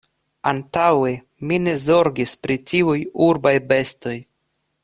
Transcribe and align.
Antaŭe, 0.51 1.11
mi 1.51 1.59
ne 1.67 1.75
zorgis 1.83 2.35
pri 2.47 2.57
tiuj 2.73 2.99
urbaj 3.29 3.57
bestoj... 3.75 4.21